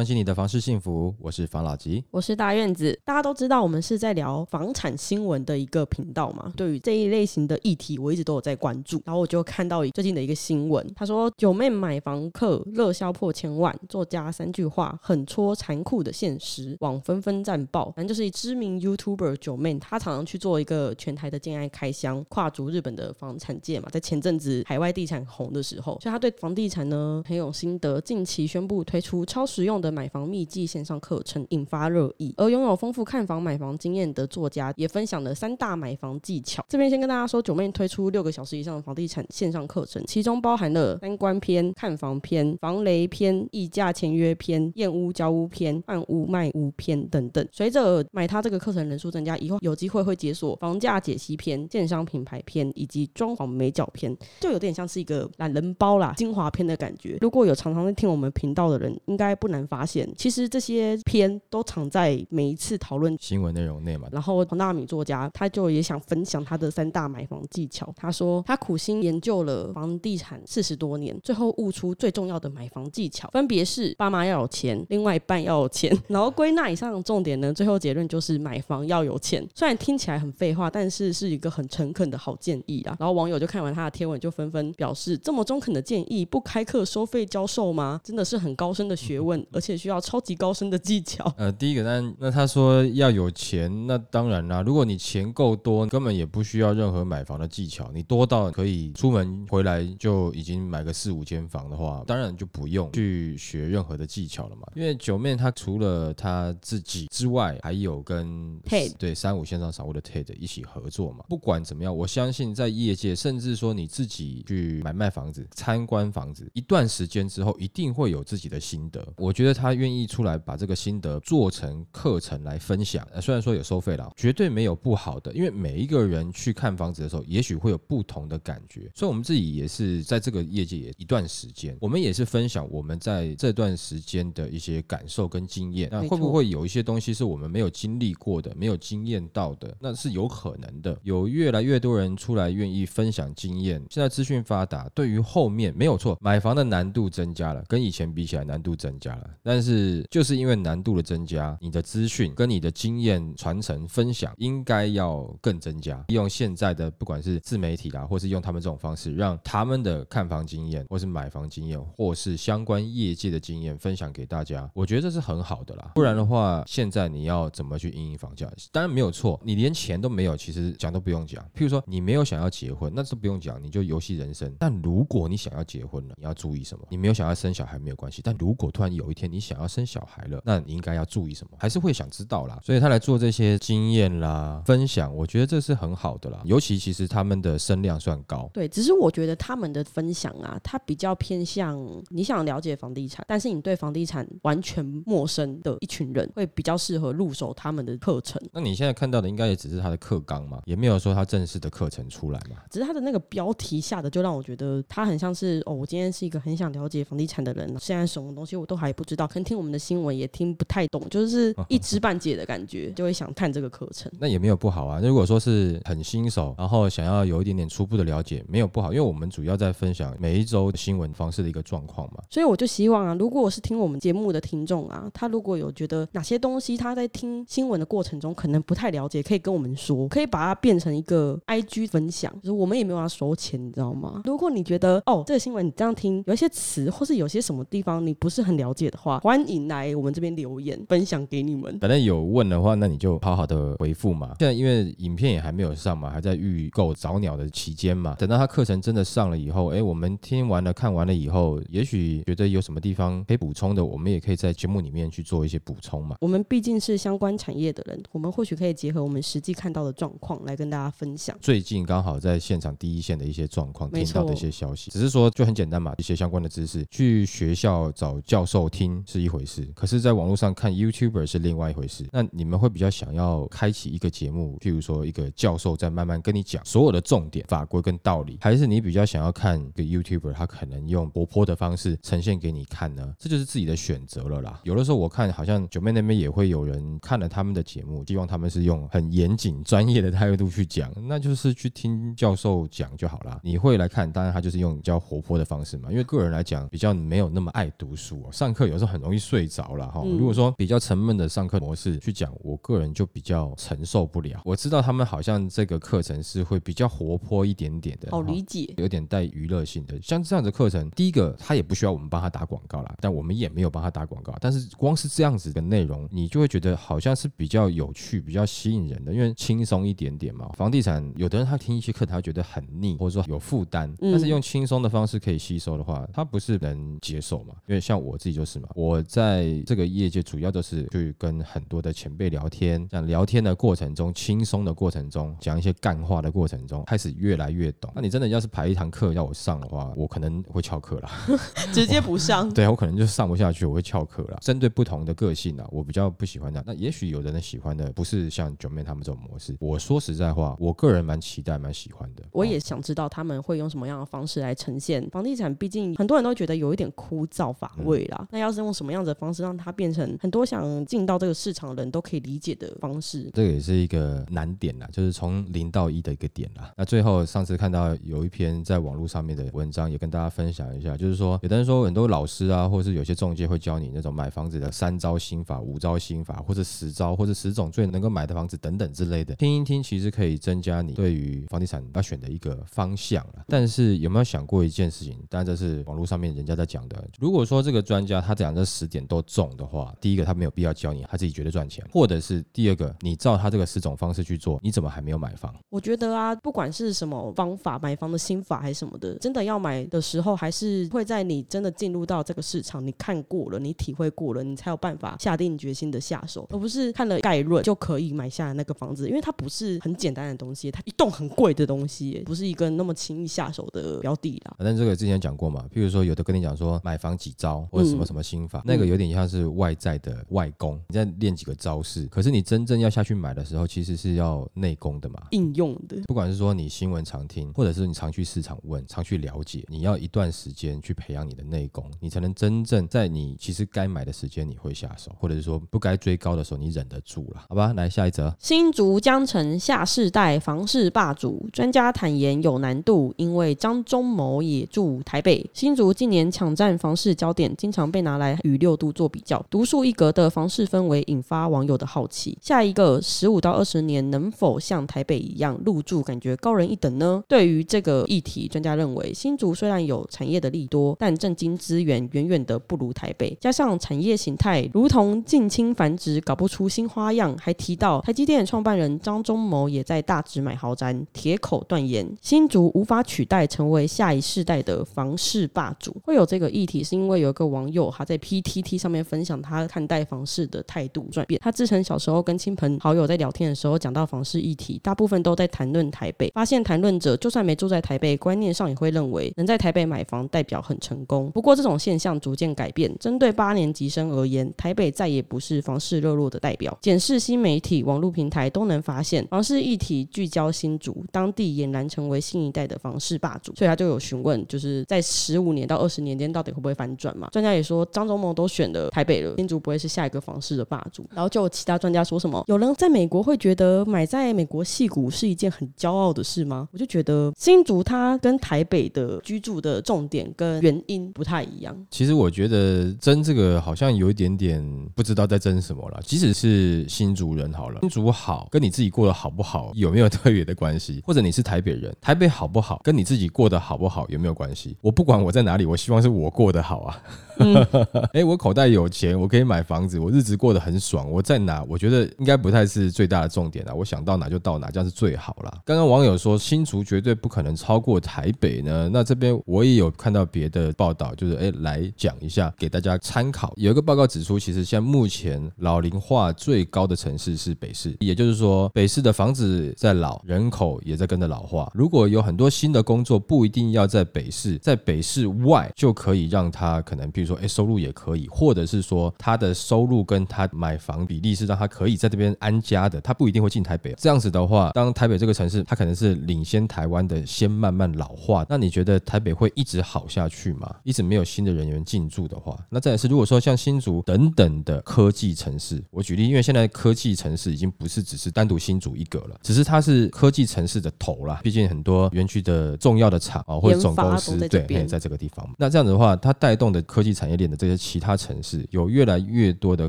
[0.00, 2.02] 关心你的房事幸福，我是房老吉。
[2.10, 2.98] 我是大院子。
[3.04, 6.50] 大家都知道，我们是在聊房产新闻的一个频道嘛。
[6.56, 8.98] 对于这一类型的议题，我一直都有在关注。
[9.04, 17.92] 然后我就看到最近的一个新闻，他说九妹买房客热销破千万，作家三句话狠戳残酷的现实，网纷纷战爆。
[17.94, 23.90] 反正就是知名 YouTuber 九妹，她常常去做一个全台的建爱开箱，跨足日本的房产界嘛。
[23.92, 28.00] 在前阵子海外地产红的时候，所以他对房地产呢很有心得。
[28.00, 29.78] 近期宣布推出超实用。
[29.80, 36.64] 的买房秘籍线上课程引发热议，而拥有丰富看房买房经验的作家也分享了三大买房技巧。
[36.68, 47.46] 这边先跟大家说，九妹推出六个小时以上的房地产线上课程，其中包含了三观篇、看房篇、防雷篇、议价签约篇、验屋交屋篇、按屋卖屋篇等等。
[47.50, 57.18] 随着买他这个课程人数增加，以后有机会会解锁房价解析篇、建商品牌篇以及装潢美角篇，就有点像是一个懒人包啦、精华篇的感觉。
[57.20, 64.08] 如果有常常在听我们频道的人，应该不难发现，其实这些篇都藏在每一次讨论新闻内容内嘛。
[64.12, 67.92] 然后黄大米作家他就也想分享他的三大买房技巧。
[67.96, 75.96] 他说他苦心研究了房地产四十多年，最后悟出最重要的买房技巧，分别是爸妈要有钱，另外一半要有钱。
[76.08, 79.46] 然后归纳以上的重点呢，最后结论就是买房要有钱。
[79.54, 82.96] 虽然听起来很废话，但是是一个很诚恳的好建议啊。
[82.98, 88.00] 然后网友就看完他的贴文，就纷纷表示这么中肯的建议，不开课收费教授吗？
[88.04, 90.00] 真的是很高深的学问， 而且需要。
[90.00, 91.32] 超级高深的技巧。
[91.36, 94.62] 呃，第一个，那那他说要有钱，那当然啦。
[94.62, 97.90] 如果你钱够多，根本也不需要任何买房的技巧。
[97.94, 104.62] 你多到可以出门回来就已经买个四五间房的话，当然就不用去学任何的技巧了嘛。
[104.74, 111.24] 因为九妹她除了她自己之外，还有跟 TED 对三五线上商务的 TED 一起合作嘛。
[111.28, 119.06] 不管怎么样，我相信在业界，甚至说你自己去买卖房子、参观房子一段时间之后，一定会有自己的心得。
[119.18, 119.90] 我觉得他愿。
[119.90, 128.88] 意出来把这个心得做成课程来分享，虽然说有收费了，绝对没有不好的，因为每一个人去看房子的时候，也许会有不同的感觉。
[128.94, 135.88] 所以我们自己也是在这个业界也一段时间，我们也是分享我们在这段时间的一些感受跟经验。
[135.90, 139.76] 那会不会有一些东西是我们没有经历过的、没有经验到的？
[139.80, 140.96] 那是有可能的。
[141.02, 150.06] 有越来越多人出来愿意分享经验，现在资讯发达，对于后面没有错，买房的难度增加了，跟以前比起来难度增加了，但是。
[150.10, 156.04] 就是因为难度的增加，你的资讯跟你的经验传承分享应该要更增加。
[156.08, 165.92] 利用现在的不管是自媒体啦，或是用他们这种方式，让他们的看房经验，或是买房经验，或是相关业界的经验分享给大家，我觉得这是很好的啦。
[165.94, 168.50] 不然的话，现在你要怎么去应营房价？
[168.72, 171.42] 当然没有错，你连钱都没有，其实讲都不用讲。
[171.54, 174.52] 譬如说你没有想要结婚，那是不用讲，你就游戏人生。
[174.58, 176.84] 但如果你想要结婚了，你要注意什么？
[176.90, 181.56] 你没有想要生小孩没有关系，但如果突然有一天你想要生小孩了，那你应该要注意什么？
[181.58, 186.40] 还是会想知道啦，所以他来做这些经验啦分享，我觉得这是很好的啦。
[186.44, 198.40] 尤其其实他们的声量算高，对，只是我觉得他们的分享啊，他比较偏向你想了解房地产，但是你对房地产完全陌生的一群人，会比较适合入手他们的课程。
[198.52, 202.56] 那你现在看到的应该也只是他的课纲嘛，也没有说他正式的课程出来嘛。
[202.70, 210.00] 只是他的那个标题下的，就让我觉得他很像是哦，我今天是一个很想了解房地产的人，现在什么东西我都还不知道，可能听我们的新。
[210.00, 214.10] 闻也听不太懂，就是一知半解的感觉，就会想探这个课程。
[214.18, 214.98] 那也没有不好啊。
[214.98, 222.22] 如果说是很新手，然后想要有一点点初步的了解，没有不好，因为我们主要在分享每一周新闻方式的一个状况嘛。
[222.30, 234.22] 所以我就希望啊，如果我是听我们节目的听众啊，他如果有觉得哪些东西他在听新闻的过程中可能不太了解，可以跟我们说，可以把它变成一个 IG 分享，就是我们也没有要收钱，你知道吗？
[234.24, 239.94] 如果你觉得哦，这个新闻你这样听有一些词或是有些什么地方你不是很了解的话，欢迎来。
[239.96, 244.36] 我们这边留言分享给你们，反正有问的话，那你就好好的回复嘛。
[244.38, 248.14] 现在因为影片也还没有上嘛，还在预购早鸟的期间嘛。
[248.18, 256.16] 等到他课程真的上了以后，哎，我们听完了看完了以后，也许觉得有什么地方可以补充的，我们也可以在节目里面去做一些补充嘛。
[256.20, 261.36] 我们毕竟是相关产业的人，我们或许可以结合我们实际看到的状况来跟大家分享。
[261.40, 272.06] 最近刚好在现场第一线的一些状况，听到的一些消息，只是说就很简单嘛，一些相关的知识，去学校找教授听是一回事，可是在网络上看 YouTuber 是另外一回事。
[272.12, 283.14] 那你们会比较想要开启一个节目，譬如说一个教授在慢慢跟你讲所有的重点、法规跟道理，还是你比较想要看一个 YouTuber 他可能用活泼的方式呈现给你看呢？
[283.18, 284.60] 这就是自己的选择了啦。
[284.64, 293.40] 有的时候我看好像九妹那边也会有人看了他们的节目，希望他们是用很严谨、专业的态度去讲，那就是去听教授讲就好啦。
[293.42, 300.02] 你会来看，当然他就是用比较活泼的方式嘛，因为个人来讲比较没有那么爱读书、哦，上课有时候很容易睡着了哈。
[300.04, 304.42] 嗯如果说比较沉闷的上课模式去讲，我个人就比较承受不了。
[304.44, 308.74] 我知道他们好像这个课程是会比较活泼一点点的，好理解。
[308.76, 320.50] 有点带娱乐性的，像这样的课程，第一个他也不需要我们帮他打广告啦，但我们也没有帮他打广告，但是光是这样子的内容，你就会觉得好像是比较有趣、比较吸引人的，因为轻松一点点嘛。
[320.56, 327.54] 房地产有的人他听一些课，他觉得很腻，或者说有负担，嗯但是用轻松的方式可以吸收的话，他不是能接受嘛？
[327.66, 337.92] 因为像我自己就是嘛，我在这个业界主要都是去跟很多的前辈聊天，这样聊天的过程中，轻松的过程中，讲一些干话的过程中，开始越来越懂。
[337.94, 341.10] 那你真的要是排一堂课要我上的话， 我可能会翘课了。
[341.74, 342.48] 直接不上。
[342.54, 344.38] 对我可能就上不下去，我会翘课了。
[344.40, 346.64] 针对不同的个性啊，我比较不喜欢的。
[346.66, 349.54] 那也许有的人喜欢的不是像九妹他们这种模式。
[349.60, 352.24] 我说实在话，我个人蛮期待、蛮喜欢的。
[352.32, 358.26] 我也哦想知道他们会用什么样的方式来呈现房地产，毕竟很多人都觉得有一点枯燥乏味啦。
[358.30, 363.28] 那要是用用什么样的方式让它变成很多想进到这个市场的人都可以理解的方式？
[363.34, 366.72] 这个也是一个难点啦，就是从零到一的一个点啦。
[366.76, 383.44] 那最后上次看到有一篇在网络上面的文章，也跟大家分享一下，就是说有的人说很多老师啊，或是有些中介会教你那种买房子的三招心法、五招心法，或者十招，或者十种最能够买的房子等等之类的，听一听，其实可以增加你对于房地产要选的一个方向啦。
[383.48, 385.18] 但是有没有想过一件事情？
[385.28, 387.04] 当然这是网络上面人家在讲的。
[387.18, 395.54] 如果说这个专家他讲这十点都中的话，第一个他没有必要教你，他自己觉得赚钱；或者是第二个，你照他这个十种方式去做，你怎么还没有买房？
[395.70, 414.54] 我觉得啊，不管是什么方法，买房的心法还是什么的，真的要买的时候，还是会在你真的进入到这个市场，你看过了，你体会过了，你才有办法下定决心的下手，而不是看了概论就可以买下那个房子，因为它不是很简单的东西，它一栋很贵的东西，不是一个那么轻易下手的标的啦。
[414.58, 425.22] 反正这个之前讲过嘛，譬如说有的跟你讲说买房几招或者什么什么心法，那个有点像是外在的外功，你在练几个招式，可是你真正要下去买的时候，其实是要内功的嘛。
[425.30, 437.72] 应用的，不管是说你新闻常听，或者是你常去市场问、常去了解，你要一段时间去培养你的内功，你才能真正在你其实该买的时间你会下手，或者是说不该追高的时候你忍得住了，好吧？
[437.74, 445.48] 来下一则，新竹江城下世代房市霸主，专家坦言有难度，因为张忠谋也住台北。
[445.52, 452.36] 新竹近年抢占房市焦点，经常被拿来与六度做比较，独树一格的房市氛围引发网友的好奇。
[452.40, 457.22] 下一个十五到二十年能否像台北一样入住，感觉高人一等呢？
[457.28, 467.36] 对于这个议题，专家认为，新竹虽然有产业的利多，但政经资源远远的不如台北，加上产业形态如同近亲繁殖，搞不出新花样。
[467.40, 475.96] 还提到台积电创办人张忠谋也在大直买豪宅，铁口断言新竹无法取代成为下一世代的房市霸主。
[476.04, 481.40] 会有这个议题，是因为有一个网友他在 PTT 上面分享他看待房市的态度转变。
[481.42, 491.30] 他自称小时候跟亲朋好友在聊天的时候讲到房市议题，大部分都在谈论台北，发现谈论者就算没住在台北，观念上也会认为能在台北买房代表很成功。
[491.32, 496.76] 不过这种现象逐渐改变，针对八年级生而言，台北再也不是房市热络的代表。
[496.80, 503.54] 检视新媒体、网络平台都能发现，房市议题聚焦新竹，当地俨然成为新一代的房市霸主。
[503.54, 507.28] 所以他就有询问，就是在十五年到二十年间，到底会不会反转嘛？
[507.32, 511.08] 专家也说，张忠谋都选了台北了，新竹不会是下一个房市的霸主。
[511.14, 516.68] 然后就有其他专家说什么，有人在美国会觉得买在美国戏谷是一件很骄傲的事吗？
[516.72, 521.76] 我就觉得新竹它跟台北的居住的重点跟原因不太一样。
[521.90, 524.60] 其实我觉得争这个好像有一点点
[524.96, 526.00] 不知道在争什么了。
[526.04, 531.00] 即使是新竹人好了，新竹好跟你自己过得好不好有没有特别的关系？
[531.06, 534.76] 或者你是台北人，台北好不好跟你自己过得好不好有没有关系？
[534.80, 537.02] 我不管我在哪里，我希望是我过得好啊。
[538.12, 541.10] 哎、我口袋有钱，我可以买房子，我日子过得很爽。
[541.10, 541.64] 我在哪？
[541.68, 543.74] 我觉得应该不太是最大的重点啊。
[543.74, 545.58] 我想到哪就到哪，这样是最好啦。
[545.64, 553.52] 刚刚网友说新竹绝对不可能超过台北呢，那这边我也有看到别的报道，就是哎、来讲一下给大家参考。
[553.56, 561.70] 有一个报告指出，其实现在目前老龄化最高的城市是北市，也就是说北市的房子在老，人口也在跟着老化。
[561.74, 573.94] 如果有很多新的工作，不一定要在北市，在北市外就可以让他可能，比如说哎、收入也可以，或者是说他的收入跟他买房比例是让他可以在这边安家的，他不一定会进台北。
[573.98, 580.74] 这样子的话，当台北这个城市它可能是领先台湾的，先慢慢老化，那你觉得台北会一直好下去吗？
[580.84, 591.40] 一直没有新的人员进驻的话，那再来是如果说像新竹等等的科技城市，我举例，因为现在科技城市已经不是只是单独新竹一个了，只是它是科技城市的头啦。
[591.42, 595.48] 毕竟很多园区的重要的厂啊或者总公司对，在这个地方。
[595.58, 599.88] 那这样子的话，它带动的科技产业链的这些其他城市，有越来越多的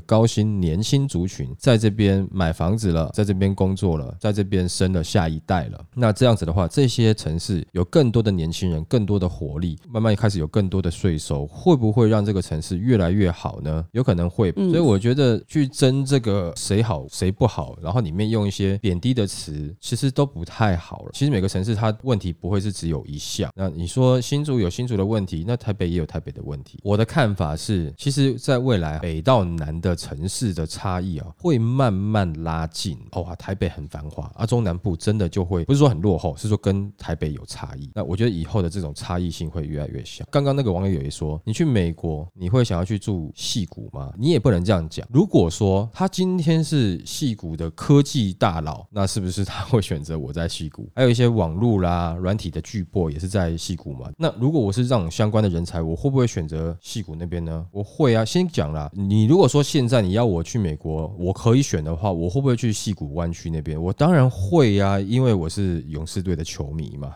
[0.01, 5.86] 高薪年轻族群在这边买房子了，在这边工作了，在这边生了下一代了。
[5.93, 13.86] 那这样子的话，这些城市有更多的年轻人，更多的活力，慢慢开始有更多的税收，会不会让这个城市越来越好呢？
[13.91, 14.53] 有可能会。
[14.53, 21.12] 所以我觉得去争这个谁好谁不好，然后里面用一些贬低的词，其实都不太好了。
[21.13, 23.51] 其实每个城市它问题不会是只有一项。
[23.53, 26.79] 那你说新竹有新竹的问题，那台北也有台北的问题。
[26.83, 32.97] 我的看法是，其实在未来北到南的城市的差异啊，会慢慢拉近。
[33.13, 37.89] 哇，台北很繁华，啊，中南部真的就会不是说很落后，是说跟台北有差异。
[37.93, 40.25] 那我觉得以后的这种差异性会越来越小。
[40.31, 44.11] 刚刚那个网友也说，你去美国，你会想要去住戏谷吗？
[44.17, 45.07] 你也不能这样讲。
[45.11, 50.89] 如果说他今天是戏谷的科技大佬，那是不是他会选择我在戏谷？
[50.95, 54.11] 还有一些网络啦、软体的巨擘也是在戏谷嘛？
[54.17, 57.61] 那如果我是这种相关的人才，我会不会选择戏谷那边呢？
[57.72, 58.24] 我会啊。
[58.24, 63.82] 先讲啦，你如果说现在你要我去美国，我可以选的话，我会不会去戏谷湾区那边？
[63.82, 67.13] 我当然会呀，因为我是勇士队的球迷嘛。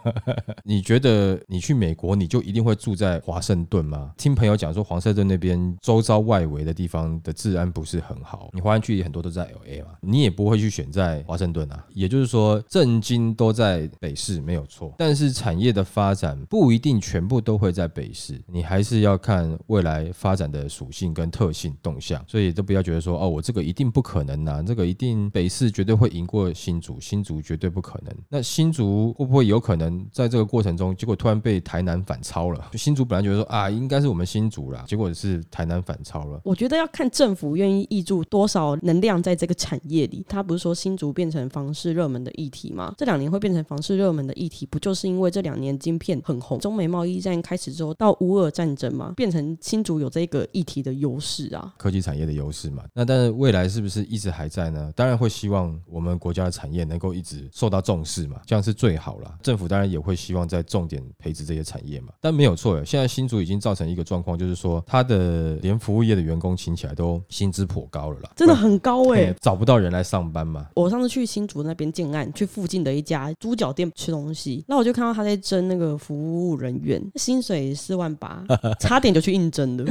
[0.64, 4.12] 你觉得你去美国，你就一定会住在华盛顿吗？
[4.16, 8.50] 听朋友讲说，华盛顿那边周遭外围的地方的治安不是很好。
[8.52, 11.86] 你华人区很多都在 L A 嘛，你也不会去选在华盛顿啊。
[11.94, 22.24] 也就是说，震惊都在北市没有错，但是产业的发展不一定全部都会在北市，你还是要看未来发展的属性跟特性动向。
[22.26, 28.12] 所以都不要觉得说，哦，我这个一定不可能呐，这个一定北市绝对会赢过新竹，新竹绝对不可能。
[28.28, 32.68] 那新竹会不会有可能在这个过程中，结果突然被台南反超了？
[32.72, 36.40] 就新竹本来觉得说啊，应该是我们新竹啦，结果是台南反超了。
[36.42, 40.24] 我觉得要看政府愿意挹注多少能量在这个产业里。
[40.28, 42.94] 他不是说新竹变成房市热门的议题吗？
[42.98, 49.12] 这两年会变成房市热门的议题，不就是因为这两年晶片很红，中美贸易战开始之后到乌俄战争吗？
[49.16, 52.84] 变成新竹有这个议题的优势啊，科技产业的优势嘛。
[52.94, 54.90] 那但是未来是不是一直还在呢？
[54.96, 59.36] 当然会希望我们国家的产业能够一直受到重视嘛，这样是最好了。
[59.42, 62.14] 政府当然也会希望在重点培植这些产业嘛。
[62.18, 70.66] 但没有错，现在新竹已经造成一个状况，就是说它的连服务业的员工请起来都薪资颇高了啦，真的很高哎，找不到人来上班嘛。
[70.74, 78.42] 我上次去新竹那边建案，去附近的一家猪脚店吃东西，那我就看到他在争那个服务人员，薪水四万八，
[78.80, 79.84] 差点就去应征了。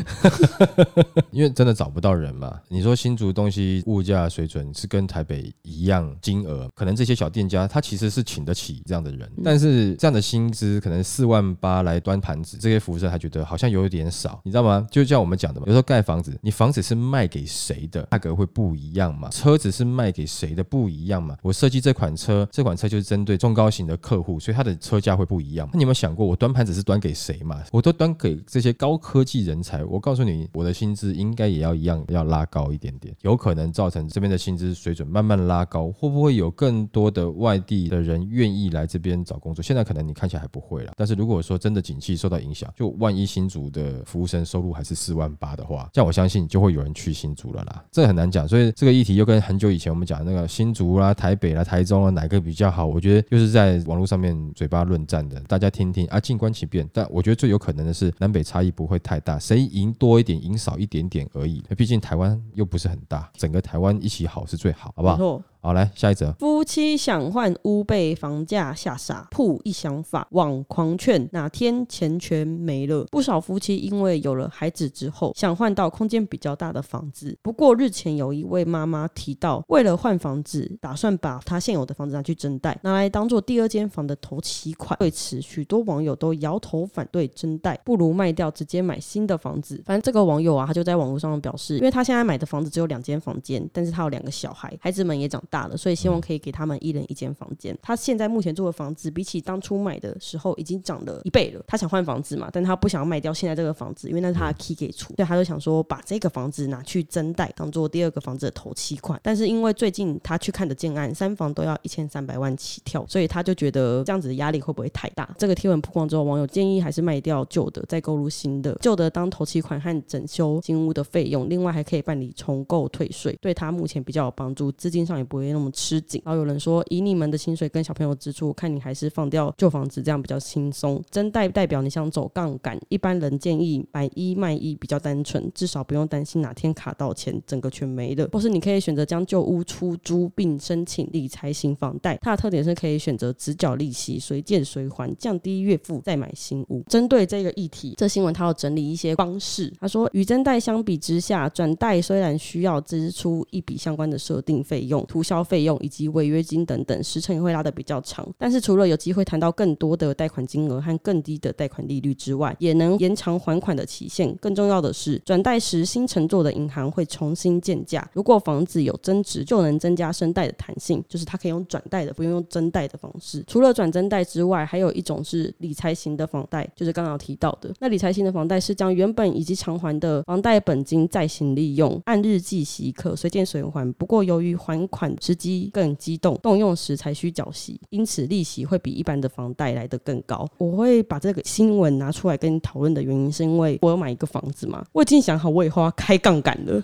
[1.32, 2.60] 因为真的找不到人嘛。
[2.68, 14.86] 你说新竹东西物价水准是跟台北一样金额，可能这些小店家他其实是请得起这样的人，但是这样的薪资可能四万八来端盘子，这些服务生他觉得好像有一点少，你知道吗？
[14.92, 19.30] 就像我们讲的嘛，有时候盖房子，你房子是卖给谁的，价格会不一样嘛。
[19.30, 21.38] 车子是卖给谁的不一样嘛。
[21.42, 25.68] 我设计这款车，这款车就是针对中高型的客户，所以它的车价会不一样。
[25.72, 27.64] 那你有没有想过，我端盘子是端给谁嘛？
[27.72, 29.84] 我都端给这些高科技人人才。
[29.84, 35.92] 我告诉你，我的薪资应该也要一样，要拉高一点点，有可能造成这边的薪资水准慢慢拉高。
[35.92, 39.64] 会不会有更多的外地的人愿意来这边找工作？
[39.64, 47.84] 现在可能你看起来还不会了，但是如果说真的景气受到影响，就万一新竹的服务生收入还是四万八的话，这样我相信就会有人去新竹了啦。
[47.92, 52.86] 这很难讲，所以这个议题又跟很久以前我们讲那个新竹啦、台北啦、台中啊哪个比较好？
[52.86, 56.88] 我觉得就是在网络上面嘴巴论战的，大家听听啊，静观其变。
[56.94, 61.64] 但我觉得最有可能的是南北差异不会太大，谁赢多一点，赢少一点点而已。
[61.78, 65.42] 毕竟台湾又不是很大，整个台湾一起好是最好，好不好？
[65.60, 66.32] 好，来下一则。
[66.34, 73.04] 夫妻想换屋被房价吓傻，铺一想法网狂劝，哪天钱全没了。
[73.12, 77.36] 不少夫妻因为有了孩子之后，想换到空间比较大的房子。
[77.42, 84.96] 不过日前有一位妈妈提到，为了换房子，打算把她现有的房子拿去增贷，拿来当做第二间房的头期款。
[85.00, 89.82] 对此，许多网友都摇头反对增贷，不如卖掉直接买新的房子。
[89.86, 95.44] 反正这个网友啊，他就在网络上表示，因为他现在买的房子只有两间房间，但是他有两个小孩，孩子们也长。
[95.50, 97.78] 大了，所以希望可以给他们一人一间房间。
[97.82, 101.64] 他现在目前住的房子，比起当初买的时候已经涨了一倍了。
[101.68, 109.20] 他想换房子嘛，但他不想要卖掉现在这个房子，因为那是他的 key 给出，所以他就想说把这个房子拿去增贷，当做第二个房子的头期款。
[109.24, 115.30] 但是因为最近他去看的建案，三房都要一千三百万起跳，所以他就觉得这样子的压力会不会太大？
[115.38, 118.78] 这个贴文曝光之后，网友建议还是卖掉旧的，再购入新的。
[118.82, 126.22] 旧的当头期款和整修新屋的费用，另外还可以办理重购退税，对他目前比较有帮助，资金上也不不会那么吃紧。
[126.26, 131.02] 然后有人说，以你们的薪水跟小朋友支出，看你还是放掉旧房子，这样比较轻松。
[131.10, 138.28] 真贷代表你想走杠杆，一般人建议买一卖一比较单纯，至少不用担心哪天卡到钱，整个全没了。
[138.32, 146.84] 或是你可以选择将旧屋出租，并申请理财型房贷，它的特点是可以选择直缴利息，随借随还，降低月付，再买新屋。
[146.88, 149.72] 针对这个议题，这新闻它要整理一些方式。
[149.80, 158.26] 他说，与真贷相比之下，转贷虽然需要支出一笔相关的设定费用、涂销费用以及违约金等等，时程也会拉得比较长。
[158.38, 164.34] 但是除了有机会谈到更多的贷款金额和更低的贷款利率之外，也能延长还款的期限。
[164.38, 173.44] 更重要的是，转贷时新乘坐的银行会重新建价，如果房子有增值，就能增加升贷的弹性，就是它可以用转贷的，不用用增贷的方式。
[173.48, 177.74] 除了转增贷之外，还有一种是理财型的房贷，就是刚刚提到的。
[177.80, 183.92] 那理财型的房贷是将原本以及偿还的房贷本金再行利用，按日计息，可随见随还。
[183.94, 190.48] 不过由于还款时机更激动，动用时才需缴息，因此利息会比一般的房贷来得更高。
[190.58, 196.84] 我会把这个新闻拿出来跟你讨论的原因，是因为我有买一个房子嘛，我已经想好我以后要开杠杆了。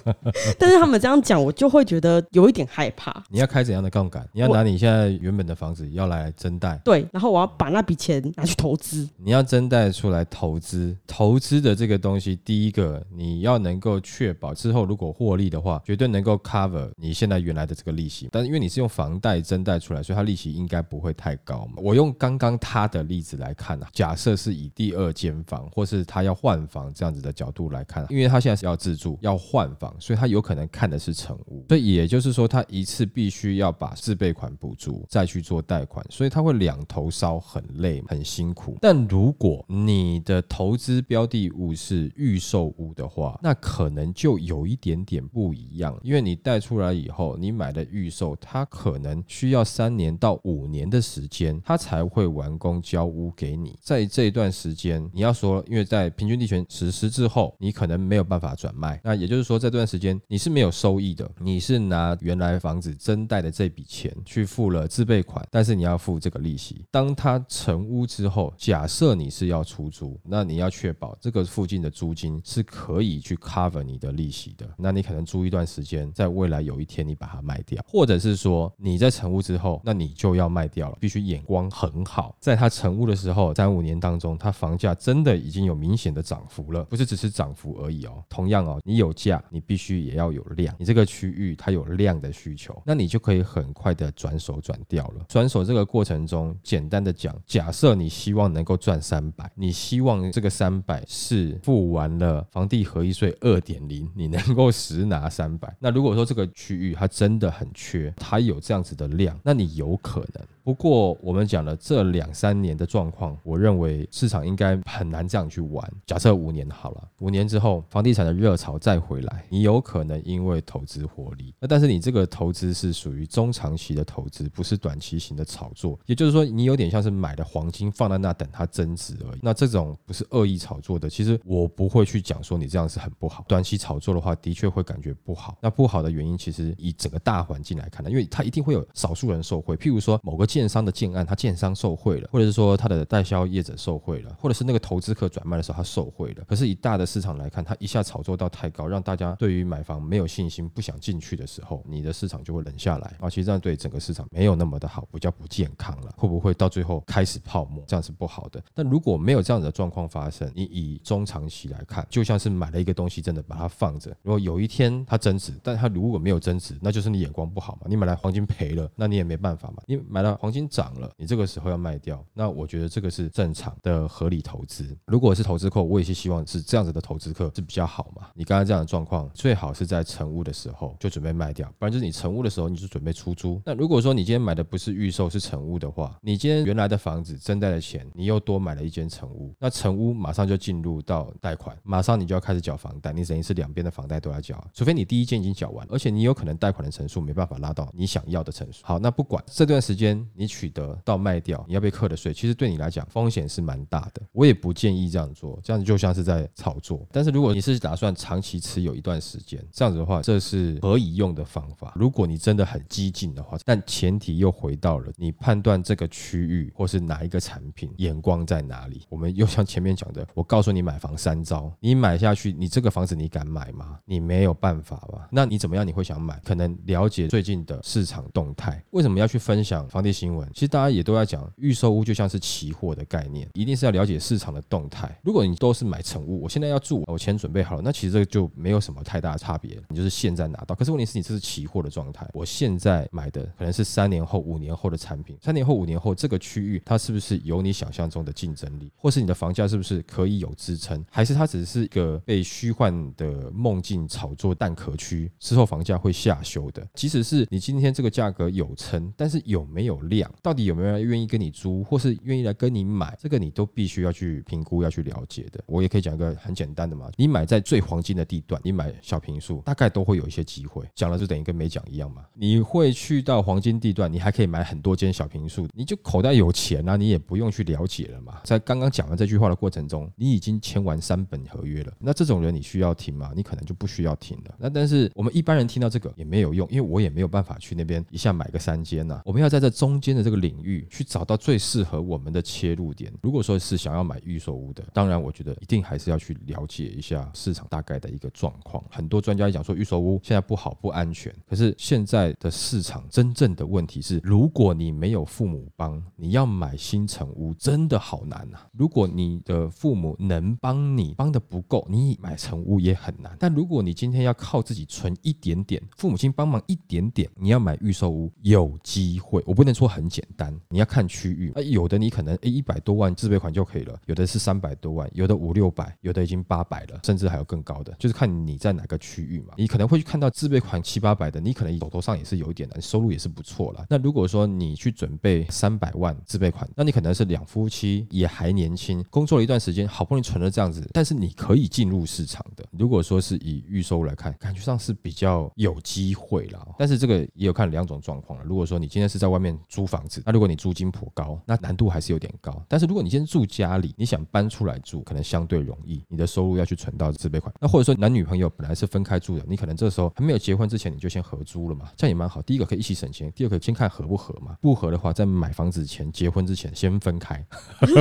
[0.58, 3.22] 但是他们这样讲，我就会觉得有一点害怕。
[3.28, 4.26] 你要开怎样的杠杆？
[4.32, 9.08] 你要拿你现在原本的房子要来增贷，对，然后我要把那笔钱拿去投资。
[9.16, 18.28] 你要增贷出来投资，投资的这个东西，第一个你要能够确保之后如果获利的话，绝对能够 cover 你现在原来的这个利息。
[18.32, 21.74] 但是因为你是用房贷增贷出来，所以它利息应该不会太高嘛。
[21.76, 38.76] 我用刚刚他的例子来看啊，假设是以第二间房或是他要换房这样子的角度来看，因为他现在是要自住要换房，所以他有可能看的是成屋，所以也就是说他一次必须要把自备款补足，再去做贷款，所以他会两头烧，很累很辛苦。
[38.80, 53.78] 但如果你的投资标的物是预售屋的话，那可能就有一点点不一样，因为你贷出来以后，你买的预售，它可能需要三年到五年的时间，它才会完工交屋给你。
[53.82, 66.86] 在这一段时间，你要说，因为在平均地权实施之后，你可能没有办法转卖，那也就是说，这段时间你是没有收益的，你是拿原来房子增贷的这笔钱去付了自备款，但是你要付这个利息。
[66.90, 74.66] 当它成屋之后，假设你是要出租，那你要确保这个附近的租金是可以去 cover 你的利息的。
[74.78, 88.22] 那你可能租一段时间，在未来有一天你把它卖卖掉，或者是说你在成屋之后，那你就要卖掉了，必须眼光很好，在它成屋的时候，三五年当中，它房价真的已经有明显的涨幅了，不是只是涨幅而已哦。
[88.28, 95.24] 同样哦，你有价，你必须也要有量，你这个区域它有量的需求，那你就可以很快的转手转掉了。
[95.28, 105.74] 转手这个过程中，简单的讲，假设你希望能够赚三百，你希望这个三百是付完了房地合一税二点零，你能够实拿三百。
[105.80, 110.46] 那如果说这个区域它真的很缺，它有这样子的量，那你有可能。
[110.62, 115.90] 不过我们讲了这两三年的状况，我认为市场应该很难这样去玩。
[116.06, 121.54] 假设五年好了，五年之后房地产的热潮再回来，你有可能因为投资获利。
[121.58, 125.98] 那但是你这个投资是属于中长期的投资，不是短期型的炒作。
[126.06, 129.40] 也就是说，你有点像是买的黄金放在那等它增值而已。
[129.42, 133.44] 那这种不是恶意炒作的，其实我不会去讲说你这样是很不好。
[133.48, 135.56] 短期炒作的话，的确会感觉不好。
[135.60, 139.76] 那不好的原因，其实以整个大环境来看呢，因为它一定会有少数人受惠。
[139.76, 146.44] 譬如说某个建商的建案，他建商受贿了，或者是说他的代销业者受贿了，或者是那个投资客转卖的时候他受贿了。
[146.48, 153.30] 可是以大的市场来看，他一下炒作到太高，让大家对于买房没有信心，不想进去的时候，你的市场就会冷下来啊。
[153.30, 156.12] 其实这样对整个市场没有那么的好，比较不健康了。
[156.16, 157.84] 会不会到最后开始泡沫？
[157.86, 158.60] 这样是不好的。
[158.74, 167.82] 但如果没有这样子的状况发生，你以中长期来看，就像是买了一个东西，真的把它放着，如果有一天它增值，但它如果没有增值，那就是你眼光不好嘛。
[167.86, 169.82] 你买来黄金赔了，那你也没办法嘛。
[169.86, 174.96] 你买了黄金涨了，你这个时候要卖掉，那我觉得这个是正常的合理投资。
[175.04, 178.28] 如果是投资客，我也是希望是这样子的投资客是比较好嘛。
[178.34, 183.60] 你刚刚这样的状况，最好是在成屋的时候就准备卖掉，不然就是你成屋的时候你就准备出租。
[183.66, 198.80] 那如果说你今天买的不是预售是成屋的话，你今天原来的房子增贷的钱，你又多买了一间成屋，那成屋马上就进入到贷款，马上你就要开始缴房贷，你等于是两边的房贷都要缴，除非你第一间已经缴完，而且你有可能贷款的成数没办法拉到你想要的成数。
[198.86, 204.22] 好，那不管这段时间你取得到卖掉，你要被课的税，其实对你来讲风险是蛮大的。
[204.32, 207.06] 我也不建议这样做，这样子就像是在炒作。
[207.10, 211.92] 但是如果你是打算长期持有一段时间，这样子的话，这是可以用的方法。
[211.96, 219.06] 如果你真的很激进的话，但前提又回到了你判断这个区域或是哪一个产品眼光在哪里。
[219.08, 223.98] 我们又像前面讲的，我告诉你买房三招，你买下去，你这个房子你敢买吗？
[224.04, 225.28] 你没有办法吧？
[225.30, 225.86] 那你怎么样？
[225.86, 226.40] 你会想买？
[226.44, 228.82] 可能了解最近的市场动态。
[228.90, 230.46] 为什么要去分享房地产新闻？
[230.52, 235.18] 其实大家也都在讲，预售屋就像是期货的概念，一定是要了解市场的动态。
[235.22, 240.74] 如果你都是买成屋，我现在要住，我钱准备好了，那其实这个就没有什么太大的差别，你就是现在拿到。
[240.74, 256.86] 可是问题是你这是期货的状态，我现在买的可能是三年后、五年后的产品，三年后、五年后这个区域它是不是有你想象中的竞争力，或是你的房价是不是可以有支撑，还是它只是一个被虚幻的梦境炒作蛋壳区之后房价会下修的？
[256.92, 265.64] 即使是你今天这个价格有撑，但是有没有量，到底有没有人愿意跟你租，或是愿意来跟你买，这个你都必须要去评估、要去了解的。
[265.66, 270.84] 我也可以讲一个很简单的嘛，你买在最黄金的地段，你买小平数，大概都会有一些机会。
[270.94, 272.22] 讲了就等于跟没讲一样嘛。
[272.34, 278.40] 你会去到黄金地段，你还可以买很多间小平数，你就口袋有钱啊，你也不用去了解了嘛。
[278.44, 281.92] 在刚刚讲完这句话的过程中，你已经签完三本合约了。
[281.98, 283.32] 那这种人你需要听吗？
[283.36, 284.54] 你可能就不需要听了。
[284.58, 289.20] 那但是我们一般人听到这个也没有用，因为我也没有办法去那边一下买个三间呐。
[289.24, 293.12] 我们要在这中间的这个领域去找到最适合我们的切入点。
[293.22, 298.82] 如果说是想要买预售屋的，当然我觉得一定还是要去了解一下市场大概的一个状况。
[298.90, 308.58] 很多专家讲说预售屋现在不好不安全，可是现在的市场真正的问题是，如果你没有父母帮，你要买新城屋真的好难呐。
[308.72, 313.36] 如果你的父母能帮你帮的不够，你买成屋也很难。
[313.38, 319.42] 但如果你今天要靠自己存一点点，父母亲帮忙一点点，你要买预售屋有机会。
[319.46, 321.52] 我不能说很简单，你要看区域。
[321.54, 329.54] 啊，有的你可能诶一百多万自备款就可以了，有的是三百多万，有的五六百，有的已经八百了，甚至还有更高的，就是看你在哪个区域嘛。
[329.56, 333.84] 你可能会去看到自备款七八百的，你可能手头上也是有一点的，收入也是不错了。
[333.90, 342.64] 那如果说你去准备三百万自备款，那你可能是两夫妻也还年轻，工作了一段时间，好不容易存了这样子，但是你可以进入市场的。
[342.70, 346.68] 如果说是以预收来看，感觉上是比较有机会了。
[346.78, 348.44] 但是这个也有看两种状况了。
[348.44, 352.62] 如果说你今天是在外面租租房子，那如果你租金颇高，那难度还是有点高。
[352.68, 356.04] 但是如果你先住家里，你想搬出来住，可能相对容易。
[356.06, 362.42] 你的收入要去存到自备款，那或者说男女朋友本来是分开住的，你可能这时候还没有结婚之前，你就先合租了嘛，这样也蛮好。
[362.42, 364.54] 第一个可以一起省钱，第二个先看合不合嘛。
[364.60, 367.42] 不合的话，在买房子前、结婚之前先分开，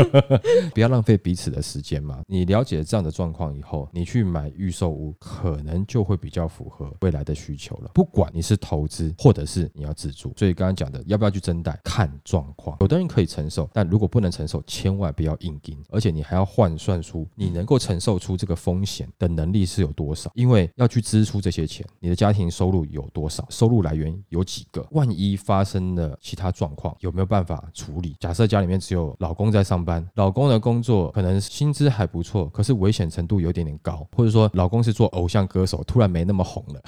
[0.75, 2.21] 不要浪费彼此的时间嘛。
[2.27, 7.91] 你了解这样的状况以后，你去买预售屋，可能就会比较符合未来的需求了。
[7.93, 12.77] 不管你是投资或者是你要自住，所以刚刚讲的要不要去增贷，看状况。
[12.79, 28.15] 有的人可以承受，但如果不能承受，千万不要硬盯，而且你还要换算出你能够承受出这个风险的能力是有多少，因为要去支出这些钱，你的家庭收入有多少，收入来源有几个，万一发生了其他状况，有没有办法处理？
[28.19, 36.81] 假设家里面只有老公在上班，老公的工作可能薪资还不错，可是危险程度有点点高，或者说老公是做偶像歌手，突然没那么红了，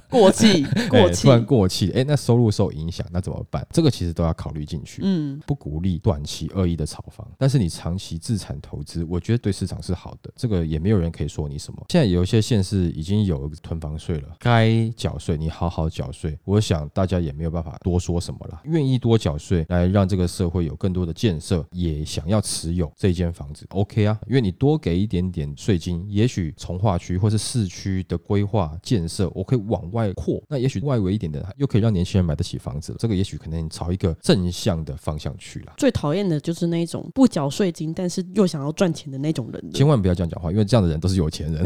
[0.10, 3.66] 过气，过哎气突，然过气，哎，那收入受影响，那怎么办？
[3.70, 5.02] 这个其实都要考虑进去。
[5.04, 10.32] 嗯，不鼓励短期恶意的炒房，但是你长期自产投资，我觉得对市场是好的。
[10.34, 11.86] 这个也没有人可以说你什么。
[11.90, 16.36] 现在有一些县市已经有囤房税了，该缴税你好好缴税。
[16.44, 18.60] 我想大家也没有办法多说什么了。
[18.64, 24.18] 愿意多缴税来让这个社会有更多的建设，也想要持有这间房子，OK 啊？
[24.26, 32.96] 因为你多给一点点税金，也许从化区或是市区的规划建设，我可以往外扩，那也许外围一点的又可以让年轻人买得起房子。
[32.98, 35.74] 这个也许可能朝一个正向的方向去了。
[35.76, 39.72] 最讨厌的就是那种不缴税金，但是又想要赚钱的那种人。
[39.72, 41.62] 千万不要这样讲话，因为这样的人都是有钱人，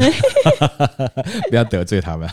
[1.49, 2.29] 不要得罪他们。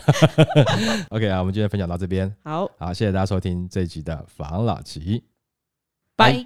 [1.09, 5.23] OK 啊，我们今天分享到这边，好，好，谢谢大家收听这一集的房老吉。
[6.17, 6.45] 拜。